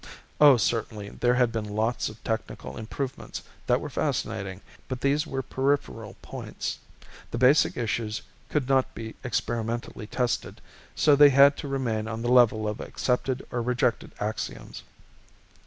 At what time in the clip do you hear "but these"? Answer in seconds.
4.87-5.27